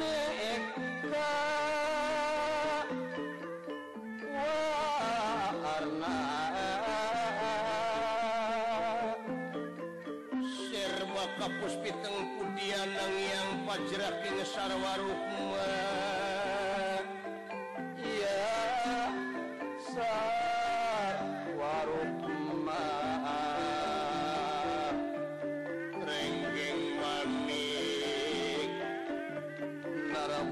Amen. 0.00 0.27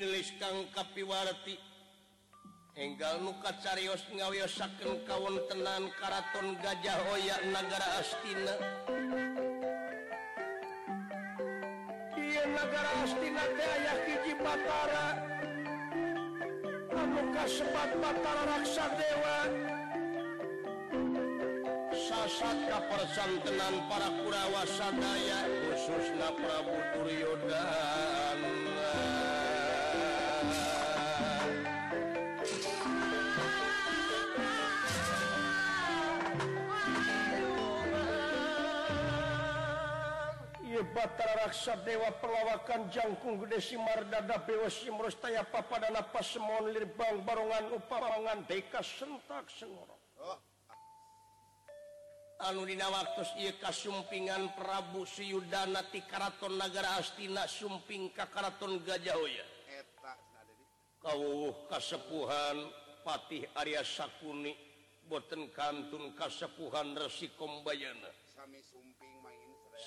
dilis 0.00 0.32
Ka 0.40 0.48
Kapiwarti 0.72 1.60
Henggal 2.72 3.20
mukasariosnyayoosaen 3.20 5.04
kawon 5.04 5.44
tenan 5.52 5.92
Karaton 6.00 6.56
gajahhoyakgara 6.62 7.88
astina. 8.00 8.54
sepattararaksa 17.46 18.84
dewa 18.98 19.38
sa 21.94 22.50
ka 22.66 22.78
persantenam 22.90 23.74
para 23.86 24.08
kuawas 24.18 24.74
khususna 25.78 26.34
Prabutur 26.34 27.06
Rioda 27.06 27.62
punya 40.98 41.14
terraksa 41.14 41.78
dewa 41.86 42.10
pelawakkan 42.18 42.90
Jangkung 42.90 43.38
gedesimardadawabang 43.46 44.66
barongan 47.22 47.64
upgan 47.70 48.82
anudina 52.50 52.86
waktu 52.90 53.22
Kapingan 53.62 54.50
Prabu 54.58 55.06
siudana 55.06 55.86
Karaton 55.86 56.58
nagara 56.58 56.98
astina 56.98 57.46
sumping 57.46 58.10
Kakaraton 58.10 58.82
gajaya 58.82 59.46
kasepuhan 61.70 62.58
Faih 63.06 63.46
Aras 63.54 63.86
sakuni 63.86 64.50
boten 65.06 65.46
kantun 65.54 66.10
Kaepuhan 66.18 66.98
Reikombayanaping 66.98 68.26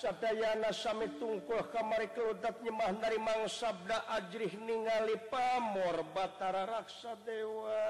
punya 0.00 0.10
Sayanasami 0.20 1.06
tungkuh 1.20 1.60
kamari 1.70 2.08
keledaknyemahnaang 2.16 3.44
Sabda 3.46 4.00
rih 4.32 4.54
ningali 4.64 5.16
pamor 5.28 6.00
batatara 6.16 6.64
raksa 6.64 7.12
dewa 7.22 7.82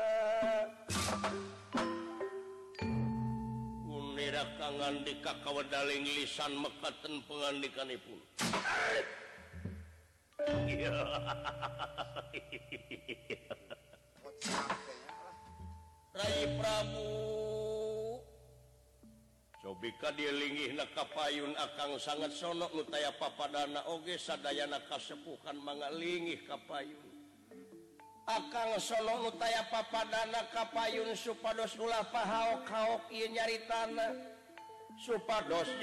Um 2.83 4.19
rakangan 4.23 5.03
di 5.05 5.15
kakawadalling 5.23 6.07
lisan 6.09 6.55
mekaten 6.59 7.21
pelaikanpun 7.27 8.21
Ra 16.13 16.35
Prabu 16.61 17.62
punyaka 19.63 20.11
dilingi 20.19 20.75
na 20.75 20.83
kapayun 20.91 21.55
akan 21.55 21.95
sangat 21.95 22.35
sonk 22.35 22.67
nutaya 22.75 23.15
papa 23.15 23.47
dana 23.47 23.87
ogesa 23.87 24.35
dayana 24.43 24.83
kasepuhan 24.91 25.55
manlingih 25.63 26.43
kapayun 26.51 27.11
akan 28.27 28.79
Solo 28.83 29.31
aya 29.39 29.63
papa 29.71 30.03
dana 30.11 30.43
kapayun 30.51 31.15
suados 31.15 31.79
nu 31.79 31.87
paha 32.11 32.59
kauok 32.67 33.07
nyari 33.15 33.63
tanah 33.71 34.11
suadoskadang 34.99 35.79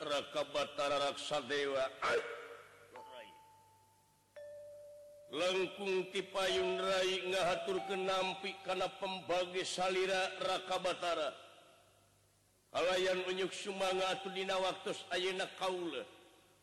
rakabatara 0.07 0.97
raksaadewa 1.11 1.83
langkung 5.35 6.07
tipayung 6.15 6.79
raik 6.79 7.35
ngahaturkenampmpi 7.35 8.55
karena 8.63 8.87
pembagi 9.03 9.67
salirira 9.67 10.31
rakabatara 10.39 11.35
halayan 12.71 13.19
unyuksmanlina 13.35 14.55
waktu 14.63 14.95
Ayeak 15.11 15.59
kaula 15.59 16.07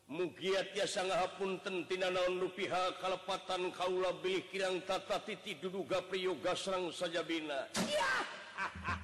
mugiat 0.08 0.72
ya 0.72 0.88
sangathapun 0.88 1.60
tentina 1.60 2.08
naon 2.08 2.40
lupiha 2.40 2.96
kalepatan 2.96 3.68
Kaula 3.76 4.08
bekirarang 4.24 4.80
tata 4.88 5.20
titi 5.20 5.60
duga 5.60 6.00
priyougarang 6.00 6.88
sajabina 6.88 7.68
hahaha 7.76 9.02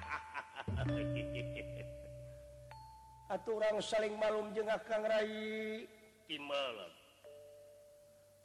atau 3.31 3.61
orang 3.61 3.77
saling 3.83 4.17
malam 4.17 4.49
jeng 4.57 4.65
Karaiih 4.65 5.85
di 6.25 6.37
malam 6.41 6.89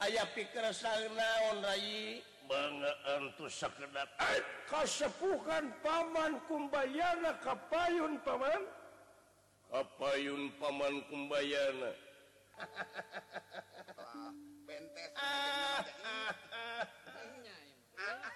ayaah 0.05 0.29
pikir 0.37 0.61
sana 0.77 1.29
onraii 1.55 2.21
bangettu 2.45 3.49
sekedap 3.49 4.11
kesepuhan 4.69 5.73
Paman 5.81 6.37
kumbayana 6.45 7.33
kapayun 7.41 8.21
Paman 8.21 8.63
apa 9.73 10.09
Yuun 10.21 10.53
Paman 10.61 10.95
kumbayana 11.09 11.91
ha 12.61 14.13
be 14.67 14.75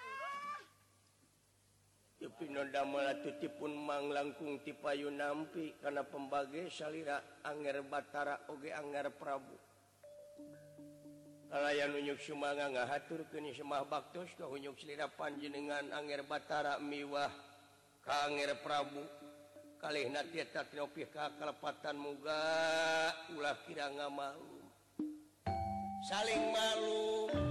lanjut 2.21 2.37
pinonda 2.37 3.17
tippun 3.41 3.73
mang 3.73 4.13
langkung 4.13 4.61
tipayyu 4.61 5.09
nampi 5.09 5.73
karena 5.81 6.05
pembage 6.05 6.69
salirira 6.69 7.17
Anger 7.41 7.81
Batara 7.81 8.37
oge 8.45 8.69
Anggara 8.69 9.09
Prabulayan 9.09 11.97
unyuk 11.97 12.21
sumanga 12.21 12.69
ngaur 12.69 13.25
kema 13.33 13.81
bak 13.89 14.13
kau 14.13 14.53
unyukira 14.53 15.09
panjenengan 15.17 15.81
Anger 15.97 16.21
Batara 16.21 16.77
miwah 16.77 17.33
ka 18.05 18.29
Prabu 18.61 19.01
kali 19.81 20.05
naika 20.13 20.61
kalepatan 21.41 21.97
muga 21.97 22.37
kira 23.65 23.89
mau 24.13 24.37
saling 26.05 26.53
malu 26.53 27.50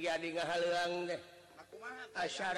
jadi 0.03 0.37
hallang 0.45 1.09
deh 1.09 1.21
asya 2.15 2.53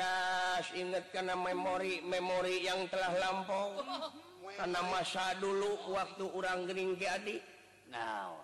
inget 0.75 1.07
karena 1.15 1.33
memori-memor 1.39 2.43
yang 2.51 2.91
telah 2.91 3.13
lampmpau 3.15 3.79
oh. 3.79 4.11
karena 4.59 4.81
masa 4.91 5.39
dulu 5.39 5.79
waktu 5.95 6.25
orangrang 6.35 6.79
ing 6.83 6.91
jadi 6.99 7.37
Nah 7.95 8.44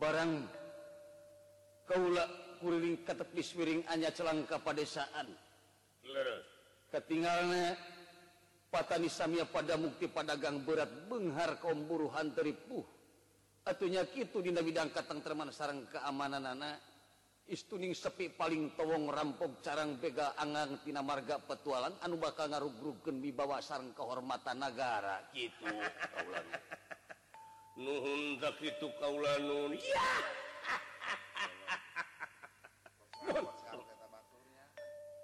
barang 0.00 0.32
Hai 1.82 1.98
kauulakuling 1.98 3.04
keppiswiring 3.04 3.80
hanya 3.90 4.08
celalang 4.14 4.46
ke 4.46 4.56
kepadadesaan 4.56 5.28
ketingalnya 6.88 7.76
Patani 8.72 9.04
Samiah 9.12 9.44
pada 9.44 9.76
bukti 9.76 10.08
padagang 10.08 10.64
berat 10.64 10.88
penghar 11.10 11.60
kaumburuuhan 11.60 12.32
teripuh 12.32 12.80
satunya 13.68 14.00
gitu 14.08 14.40
dina 14.40 14.64
biddang 14.64 14.88
Katangman 14.88 15.52
sarang 15.52 15.84
keamanan 15.92 16.56
istuning 17.44 17.92
sepi 17.92 18.32
paling 18.32 18.72
towong 18.72 19.12
rampok 19.12 19.60
jarang 19.60 20.00
pega 20.00 20.32
angantinanaarga 20.40 21.44
petualan 21.44 21.92
anu 22.00 22.16
bakal 22.16 22.48
ngaruh 22.48 22.72
grup 22.80 23.04
ke 23.04 23.12
di 23.12 23.28
bawahsan 23.28 23.92
kehormatan 23.92 24.56
negara 24.56 25.20
gitu 25.36 25.68
nu 27.76 27.96
itu 28.60 28.86
kauula 29.00 29.32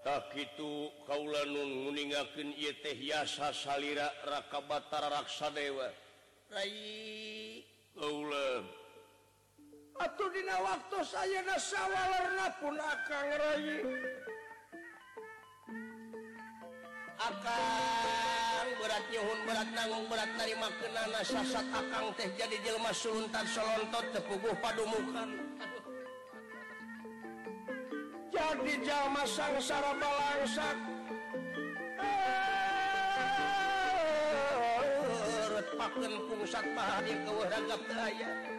tak 0.01 0.33
itu 0.33 0.89
kauulaingken 1.05 2.49
ia 2.57 2.73
tehasa 2.81 3.53
salirira 3.53 4.09
rakatar 4.25 5.05
raksaadewa 5.13 5.93
dina 10.33 10.57
waktu 10.65 10.99
saya 11.05 11.43
saw 11.61 11.93
warna 11.93 12.49
pun 12.63 12.77
akan 12.81 13.27
Yohun 19.15 19.39
berat 19.47 19.69
nanggung 19.71 20.07
berat 20.11 20.31
darimakansak 20.35 21.67
kakang 21.71 22.09
teh 22.19 22.29
jadi 22.35 22.57
Jelma 22.67 22.91
sutan 22.91 23.47
Sotot 23.47 24.03
tepuguh 24.11 24.51
padaukan 24.59 25.31
jadi 28.35 28.73
Jalma 28.83 29.23
sar 29.23 29.55
kuat 35.59 35.69
pa 35.79 35.87
ke 35.95 37.31
warayaat 37.31 38.55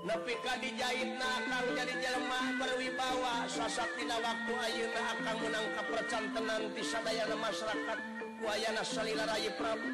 di 0.00 0.08
akan 0.08 0.64
jadi 1.76 1.92
Jermahah 2.00 2.52
berwibawa 2.56 3.44
sa 3.44 3.68
waktu 3.68 4.08
Ayuuna 4.52 5.00
akan 5.12 5.36
menangkap 5.44 5.86
wacan 5.92 6.24
tenan 6.32 6.62
diabaana 6.72 7.36
masyarakat 7.36 7.98
wayana 8.40 8.80
Prabu 9.60 9.90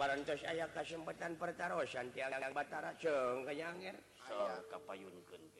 para 0.00 0.14
aya 0.48 0.62
kasempatan 0.72 1.34
pertarosan 1.36 2.08
Tiagalang 2.16 2.54
Batara 2.56 2.88
cengngkaangir 3.02 3.92
soka 4.30 4.78
payunkenting 4.88 5.59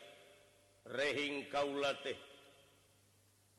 punyaing 0.85 1.45
Kaula 1.53 1.93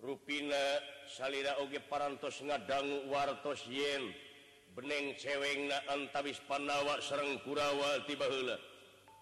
Ruinage 0.02 1.79
paras 1.87 2.43
ngadang 2.43 3.07
wartos 3.07 3.62
yen 3.71 4.11
beng 4.75 5.14
ceweng 5.14 5.71
Anantabis 5.71 6.43
Pandawak 6.50 6.99
Sereng 6.99 7.38
kurawal 7.47 8.02
tiba 8.11 8.26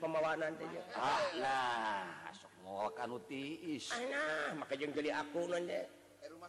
pemawana 0.00 0.48
maka 4.56 4.74
jelikunnya 4.80 5.16
eh, 5.76 5.84
rumah 6.32 6.48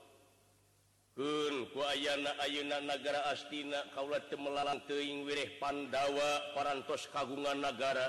kuana 1.17 2.31
Ayyeunagara 2.39 3.27
astina 3.31 3.83
Kaulalang 3.91 4.79
teing 4.87 5.27
wirih 5.27 5.59
Pandawa 5.59 6.55
paras 6.55 7.03
kagungan 7.11 7.59
negara 7.59 8.07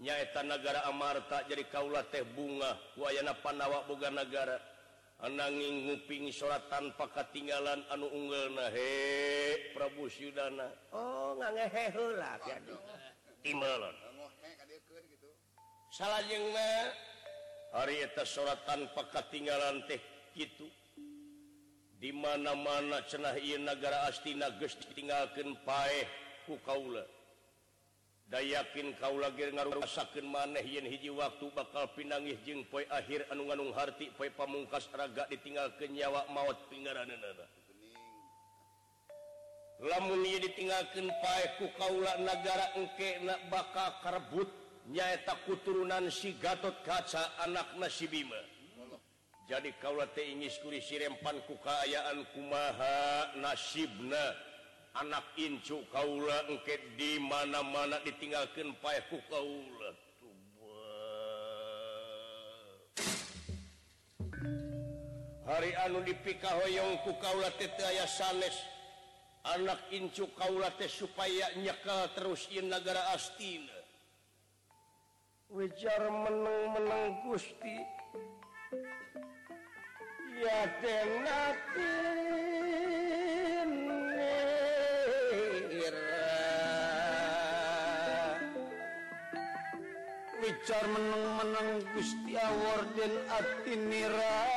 nyatan 0.00 0.46
negara 0.50 0.82
Amarta 0.90 1.44
jadi 1.46 1.62
kaula 1.70 2.00
teh 2.08 2.24
bunga 2.24 2.74
waana 2.98 3.30
Panwak 3.38 3.86
Bogagara 3.86 4.58
anangingnguingi 5.20 6.32
salat 6.32 6.64
tanpa 6.72 7.12
ketinggalan 7.12 7.84
anu 7.92 8.08
unggul 8.08 8.56
nahe 8.56 8.90
Prabu 9.76 10.08
Syudana 10.10 10.66
salah 15.92 16.24
Hareta 17.70 18.24
salat 18.26 18.58
tanpa 18.66 19.02
ketinggalan 19.14 19.84
teh 19.86 20.00
gitu 20.34 20.64
llamada 22.00 22.56
mana-mana 22.56 23.04
cenah 23.12 23.36
yin 23.44 23.64
negara 23.68 24.08
astina 24.08 24.48
ditingken 24.58 25.52
pae 25.68 26.08
ku 26.48 26.56
ka 26.64 26.72
dayakin 28.32 28.94
kau 28.96 29.18
lagi 29.20 29.42
ngaruh 29.52 29.84
rasakin 29.84 30.24
maneh 30.24 30.64
yen 30.64 30.86
hiji 30.88 31.10
waktu 31.12 31.50
bakal 31.52 31.84
pinangih 31.98 32.38
jeungng 32.46 32.64
poi 32.72 32.86
akhir 32.88 33.26
anu 33.28 33.50
ngaunghati 33.52 34.08
poi 34.16 34.30
pamungkasraga 34.32 35.28
ditingakken 35.28 35.92
nyawa 35.92 36.24
mautgara 36.32 37.04
la 39.84 39.98
ditingken 40.40 41.06
pa 41.20 41.32
kau 41.76 41.98
negara 42.22 42.66
enke 42.80 43.18
baka 43.52 43.98
karbut 44.00 44.48
nya 44.88 45.04
tak 45.28 45.36
kuturunan 45.44 46.08
si 46.08 46.32
gatot 46.40 46.72
kaca 46.86 47.20
anak 47.44 47.66
nasibima 47.76 48.38
ka 49.50 49.58
ini 50.22 50.46
si 50.78 50.94
rempan 50.94 51.34
kukayaan 51.42 52.22
kumaha 52.30 53.34
nasibna 53.42 54.30
anak 54.94 55.26
incu 55.34 55.82
Kaula 55.90 56.46
enket 56.46 56.78
dimana-mana 56.94 57.98
ditingakan 58.06 58.70
Pak 58.78 59.10
kuukaula 59.10 59.90
hari 65.50 65.74
anu 65.82 65.98
diikahoyong 66.06 67.02
kukaulateteaya 67.02 68.06
sales 68.06 68.54
anak 69.58 69.82
incu 69.90 70.30
kauulat 70.38 70.78
supaya 70.86 71.50
nyaka 71.58 72.06
terus 72.14 72.46
Y 72.54 72.62
negara 72.62 73.02
astina 73.18 73.66
Hai 73.66 73.82
wajar 75.66 76.06
menu 76.06 76.54
menanggusti 76.78 77.74
Hai 77.74 78.99
Yateng 80.40 81.20
natin 81.20 82.00
Wicar 90.40 90.80
meneng-meneng 90.96 91.84
Gusti 91.92 92.40
Awor 92.40 92.88
dan 92.96 93.12
atinira 93.36 94.48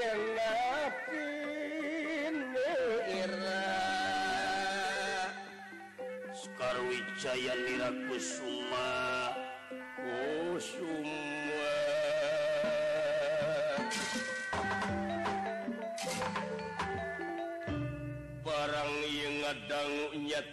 Den 0.00 0.20
natin 0.32 2.40
Sekar 6.32 6.76
Wijaya 6.88 7.52
Nira 7.68 7.92
Kusuma 8.08 9.09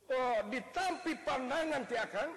diampmpi 0.08 1.12
pandangan 1.22 1.84
ti 1.84 1.96
akan 2.00 2.28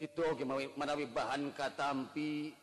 itu 0.00 0.22
menawi 0.78 1.04
bahan 1.10 1.50
katampiing 1.50 2.54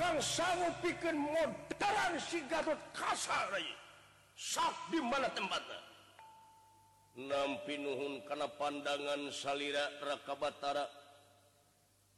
Quran 0.00 0.16
sau 0.24 0.56
pikiralan 0.80 2.14
sigatot 2.16 2.80
kas 2.96 3.28
na 7.20 7.40
pin 7.68 7.82
nuhun 7.84 8.24
kana 8.24 8.48
pandangan 8.56 9.28
salirira 9.28 9.92
trakabatara 10.00 10.88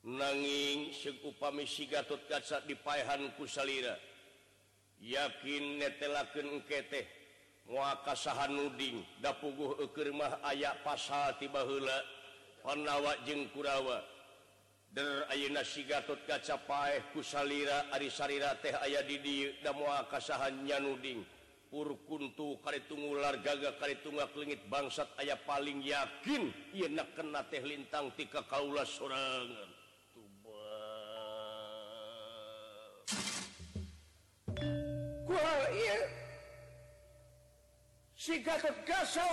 nanging 0.06 0.94
sekupami 0.94 1.66
sigatot 1.66 2.22
kaca 2.30 2.62
dipaahankusalira 2.70 3.98
yakin 5.02 5.82
netteken 5.82 6.62
kete 6.70 7.02
wa 7.66 7.98
kasahan 8.06 8.54
Udin 8.62 9.02
dapugumah 9.18 10.38
ayayak 10.46 10.86
pas 10.86 11.02
tibaula 11.42 11.98
pannawakjenkurawa. 12.62 13.98
nashigatot 14.92 16.20
kacappae 16.28 17.00
kusalira 17.16 17.88
ari-sariira 17.96 18.52
teh 18.60 18.72
aya 18.84 19.00
didi 19.08 19.48
damu 19.64 19.88
kasahannya 20.12 20.76
nuding 20.84 21.24
urkuntu 21.72 22.60
kari 22.60 22.84
tungular 22.84 23.40
gaga 23.40 23.72
kari 23.80 23.96
tunga 24.04 24.28
linggit 24.36 24.60
bangsat 24.68 25.08
aya 25.16 25.36
paling 25.48 25.80
yakin 25.80 26.52
y 26.76 26.84
enak 26.84 27.08
kena 27.16 27.40
teh 27.48 27.64
lintang 27.64 28.12
ti 28.16 28.28
kauula 28.28 28.84
seorang 28.84 29.72
punya 38.22 38.54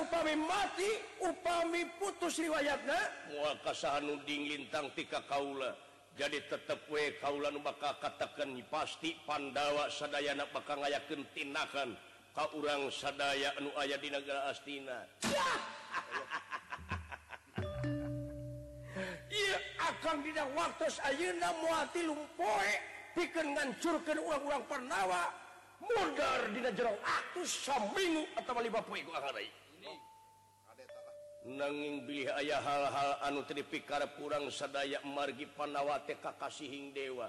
up 0.01 0.09
mati 0.49 0.89
upami 1.21 1.85
putus 2.01 2.41
riwayatnyau 2.41 4.17
dinginang 4.25 4.89
kaula 5.29 5.77
jadi 6.17 6.41
p 6.49 6.57
kue 6.89 7.05
kaulan 7.21 7.61
bakal 7.61 7.93
katakan 8.01 8.57
pasti 8.73 9.13
pandawa 9.29 9.85
sadaya 9.93 10.33
anak 10.33 10.49
pe 10.49 10.57
aya 10.73 10.97
yakin 10.97 11.21
tinkan 11.37 11.93
kau 12.33 12.49
urang 12.57 12.89
sadaya 12.89 13.53
anu 13.61 13.69
ayah 13.77 13.97
di 14.01 14.09
negara 14.09 14.49
astina 14.49 15.05
akan 19.85 20.15
bid 20.25 20.37
waktuuna 20.57 21.85
piken 23.17 23.47
dancurkan 23.53 24.17
uang-uang 24.17 24.65
pernahwa 24.65 25.29
nanging 31.49 31.95
biaya 32.05 32.57
hal-hal 32.61 33.11
anu 33.25 33.41
Trikar 33.49 34.03
kurang 34.21 34.53
sadak 34.53 35.01
margi 35.07 35.45
panawate 35.49 36.13
Kakasiing 36.21 36.93
Dewa 36.93 37.25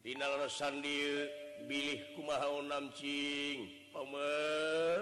Di 0.00 0.16
sandih 0.48 1.28
kuma 2.16 2.40
nam 2.64 2.88
pemer 3.92 5.00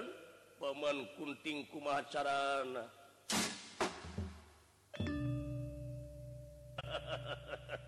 peman 0.58 0.96
kuntting 1.14 1.70
kumacarana 1.70 2.82
hahaha 6.82 7.84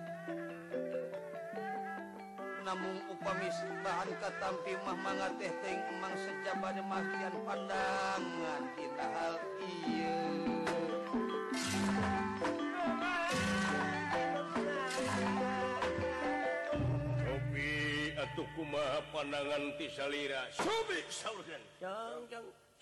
namun 2.61 3.01
upaamitar 3.09 4.33
tammpi 4.37 4.77
manga 4.85 5.33
tehte 5.41 5.73
emang 5.89 6.13
sejaba 6.13 6.69
demakian 6.77 7.33
panangan 7.41 8.63
kita 8.77 9.05
hal 9.05 9.35
iya 9.65 10.19
ho 11.09 12.09
atuh 18.21 18.47
kumaha 18.53 19.01
pandangan 19.09 19.63
tisalira 19.81 20.45
so 20.53 20.69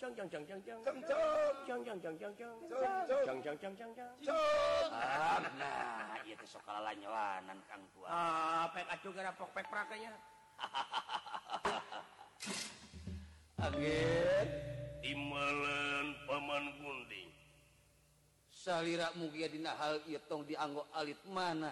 dianggo 20.06 20.82
a 20.88 21.02
mana 21.30 21.70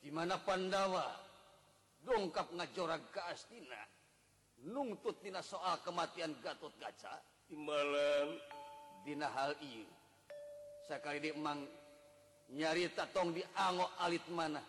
gimana 0.00 0.32
Pandawa 0.40 1.06
dongkap 2.00 2.56
ngacorak 2.56 3.02
ke 3.12 3.20
astina 3.28 3.76
ini 4.60 5.40
soal 5.40 5.74
kematian 5.80 6.36
Gatotca 6.44 6.92
sekaliang 10.84 11.60
nyaritatong 12.52 13.28
di 13.32 13.42
Anggo 13.56 13.86
alit 14.04 14.26
mana 14.28 14.60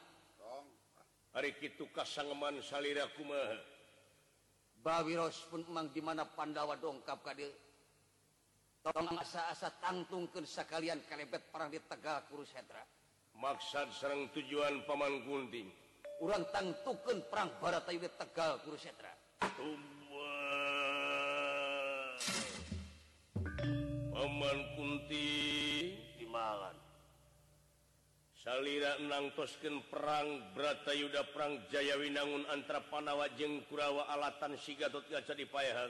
hari 1.36 1.52
ba 4.82 4.98
pun 5.52 5.62
emang 5.70 5.88
dimana 5.94 6.24
pandawa 6.26 6.78
dongkap 6.80 7.20
kaa 7.22 7.50
tatung 8.86 10.26
ke 10.32 10.38
bisa 10.42 10.64
kalian 10.66 11.02
kalibet 11.06 11.42
perang 11.54 11.68
di 11.70 11.78
Tegal 11.86 12.24
kurus 12.32 12.50
Hedramaksad 12.56 13.92
seorangrang 13.94 14.34
tujuan 14.40 14.74
Paman 14.90 15.22
gunding 15.30 15.68
orang 16.24 16.46
tangukan 16.56 17.18
perang 17.30 17.50
bara 17.62 17.78
taiwi 17.84 18.08
Tegal 18.18 18.58
kurus 18.66 18.82
Hedra 18.88 19.20
Tuman 24.12 24.60
kunttialan 24.78 26.78
Salira 28.38 28.94
enang 29.02 29.34
Tosken 29.34 29.82
perang 29.90 30.54
Brarata 30.54 30.94
Yuda 30.94 31.26
perang 31.34 31.58
Jayawinangun 31.74 32.46
antara 32.54 32.86
panawa 32.86 33.26
jeng 33.34 33.66
kuraawa 33.70 34.02
Alatan 34.14 34.54
Sigatot 34.62 35.06
gaca 35.10 35.34
dipaahan. 35.34 35.90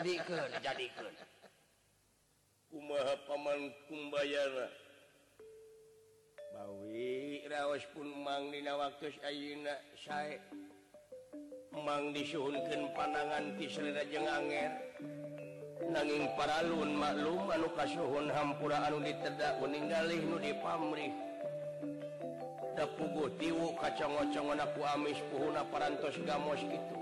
kalian 0.00 0.72
Umaha 2.88 3.12
Paman 3.28 3.60
kumbayana 3.84 4.66
os 6.68 7.82
pun 7.92 8.06
mang 8.24 8.52
waktuuna 8.52 9.74
memang 11.72 12.12
disuunkan 12.12 12.82
panangan 12.92 13.56
di 13.56 13.64
seera 13.66 14.04
jegangger 14.06 14.70
nanging 15.88 16.28
paralu 16.36 16.84
maklum 16.84 17.48
manuka 17.48 17.84
suhunhampuran 17.88 19.00
diterdak 19.02 19.56
meninggal 19.58 20.04
nu 20.06 20.36
di 20.38 20.52
parih 20.60 21.12
tak 22.76 22.92
tiwu 23.40 23.66
kacang-congis 23.80 25.18
puhun 25.32 25.56
apantos 25.56 26.16
gamos 26.28 26.60
itu 26.62 27.01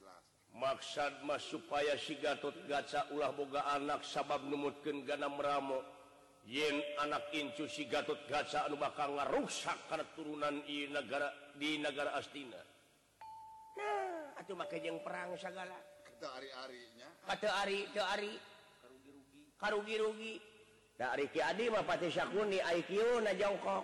maksadmah 0.55 1.35
supaya 1.39 1.95
si 1.99 2.15
gatot 2.19 2.53
gaca 2.67 3.05
ulah 3.15 3.31
boga 3.31 3.63
anak 3.71 4.03
sabab 4.03 4.43
nummutke 4.43 4.91
ganam 5.07 5.39
ramo 5.39 5.79
yen 6.43 6.83
anak 7.07 7.23
incu 7.31 7.63
si 7.71 7.87
gatot 7.87 8.19
gaca 8.27 8.67
anu 8.67 8.75
bakang 8.75 9.15
ngaruhak 9.15 9.79
kar 9.87 10.03
turunan 10.17 10.59
i 10.67 10.89
negara 10.91 11.31
di 11.55 11.79
negara 11.79 12.19
astinauhng 12.19 14.99
perang 15.03 15.31
sagala 15.39 15.75
karugi 19.61 19.95
rugiuna 21.71 23.31
jongkok 23.39 23.83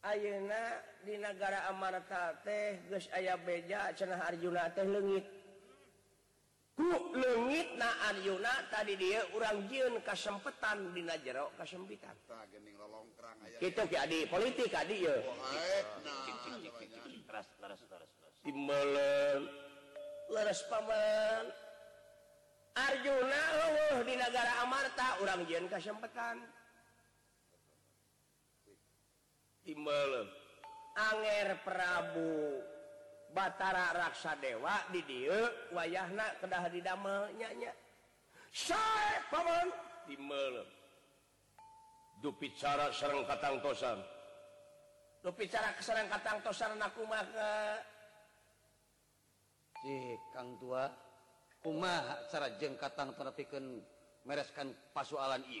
buat 0.00 0.24
Auna 0.24 0.64
digara 1.04 1.60
Amarta 1.68 2.32
teh 2.44 2.78
guys 2.88 3.08
ayah 3.16 3.36
beja 3.36 3.92
ce 3.92 4.04
Arjuna 4.08 4.70
teh 4.72 4.84
legitgit 4.84 7.70
Ar 8.08 8.14
Yuna 8.24 8.56
tadi 8.72 8.96
dia 8.96 9.20
urangun 9.36 10.00
Kaempetan 10.00 10.92
Di 10.96 11.02
Najero 11.04 11.52
Kampitan 11.60 12.16
politik 14.28 14.72
Arjuna 22.80 24.04
di 24.06 24.14
negara 24.16 24.50
Amarta 24.64 25.06
urang 25.20 25.40
Jun 25.44 25.68
Kaempetan 25.68 26.40
m 29.68 29.86
Anger 30.90 31.48
Prabu 31.62 32.60
batara 33.30 33.94
raksa 33.94 34.34
dewa 34.42 34.74
didi 34.90 35.30
wayah 35.70 36.08
ke 36.40 36.46
did 36.74 36.82
danya 36.88 37.72
dupi 42.20 42.48
cara 42.58 42.90
serng 42.90 43.22
kosan 43.62 43.98
cara 45.46 45.70
keserangngkaang 45.76 46.38
Tosan 46.42 46.80
Ka 46.80 46.88
tua 50.60 50.84
Um 51.60 51.84
cara 52.32 52.48
jengkatan 52.58 53.08
teren 53.14 53.64
mereskan 54.26 54.72
pasalan 54.96 55.44
I 55.46 55.60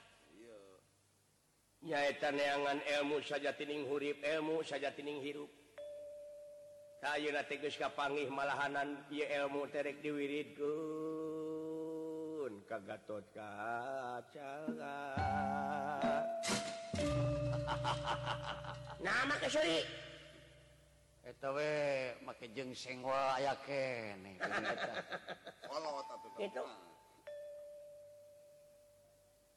punyaangan 1.81 2.77
elmu 2.93 3.17
sajaing 3.25 3.89
hurib 3.89 4.21
elmu 4.21 4.61
sajaing 4.61 5.17
hi 5.17 5.33
kay 7.01 7.25
ti 7.49 7.67
panih 7.97 8.29
malahanan 8.29 9.01
elmu 9.09 9.65
terek 9.73 9.97
diwiridku 10.05 10.73
kagatot 12.69 13.25
ka 13.33 13.49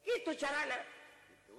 gitu 0.05 0.37
carana 0.41 0.77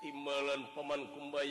punyamankumba 0.00 1.44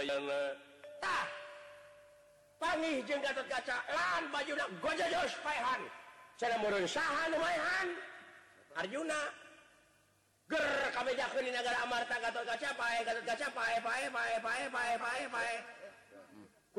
pancajuna 2.59 4.65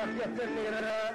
babja 0.00 0.24
dinemenan 0.32 1.12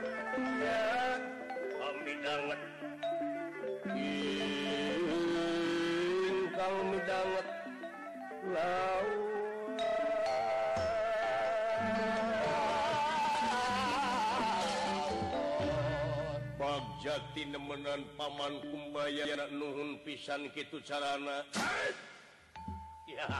hmm, 18.06 18.14
paman 18.14 18.54
kumbaya 18.70 19.50
nuhun 19.50 19.98
pisan 20.06 20.46
gitu 20.54 20.78
carana 20.86 21.42
ya 23.10 23.26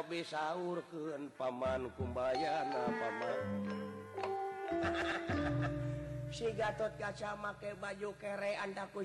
urpaman 0.00 1.84
kumba 2.00 2.32
sigatot 6.32 6.88
gaca 6.96 7.36
make 7.36 7.76
baju 7.76 8.08
kere 8.16 8.56
and 8.56 8.72
ku 8.88 9.04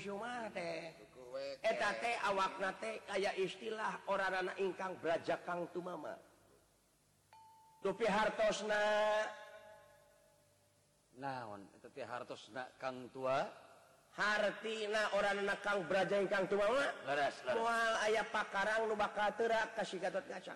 kayak 3.03 3.35
istilah 3.35 3.99
orang 4.07 4.47
anak 4.47 4.55
ingkang 4.63 4.95
belajar 5.03 5.35
Kangtu 5.43 5.83
Mapi 5.83 8.05
hartos 8.07 8.63
tua 13.11 13.37
hart 14.15 14.63
orangng 15.19 15.83
belajar 15.83 16.17
ingkang 16.23 16.47
tua 16.47 16.63
aya 18.07 18.23
pak 18.23 18.55
luba 18.87 19.11
kasih 19.75 19.99
gatot 19.99 20.23
gaca 20.31 20.55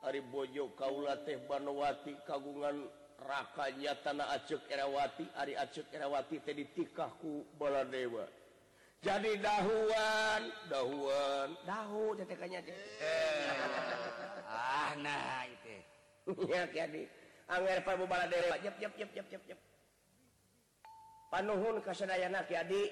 Ari 0.01 0.21
Bojo 0.25 0.73
Kaula 0.73 1.21
teh 1.21 1.37
Banwati 1.45 2.17
kagungan 2.25 2.89
rakanya 3.21 3.93
tanah 4.01 4.33
Acuk 4.33 4.65
erawati 4.65 5.25
Ari 5.37 5.53
Acukwatidiku 5.53 7.45
bala 7.61 7.85
dewa 7.85 8.25
jadi 9.01 9.33
dahuandahuan 9.41 11.57
panun 21.31 21.79
kasada-adik 21.81 22.91